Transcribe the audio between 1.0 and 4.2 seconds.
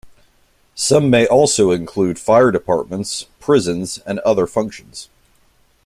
may also include fire departments, prisons, and